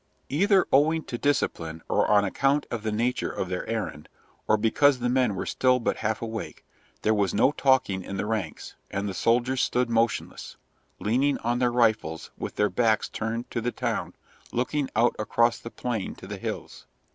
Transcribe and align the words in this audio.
Either 0.29 0.65
owing 0.73 1.03
to 1.03 1.15
discipline 1.15 1.83
or 1.87 2.09
on 2.09 2.25
account 2.25 2.65
of 2.71 2.81
the 2.81 2.91
nature 2.91 3.29
of 3.29 3.49
their 3.49 3.63
errand, 3.69 4.09
or 4.47 4.57
because 4.57 4.97
the 4.97 5.09
men 5.09 5.35
were 5.35 5.45
still 5.45 5.79
but 5.79 5.97
half 5.97 6.23
awake, 6.23 6.65
there 7.03 7.13
was 7.13 7.35
no 7.35 7.51
talking 7.51 8.01
in 8.03 8.17
the 8.17 8.25
ranks, 8.25 8.75
and 8.89 9.07
the 9.07 9.13
soldiers 9.13 9.61
stood 9.61 9.91
motionless, 9.91 10.57
leaning 10.97 11.37
on 11.43 11.59
their 11.59 11.71
rifles, 11.71 12.31
with 12.35 12.55
their 12.55 12.67
backs 12.67 13.09
turned 13.09 13.47
to 13.51 13.61
the 13.61 13.71
town, 13.71 14.15
looking 14.51 14.89
out 14.95 15.15
across 15.19 15.59
the 15.59 15.69
plain 15.69 16.15
to 16.15 16.25
the 16.25 16.37
hills. 16.37 16.87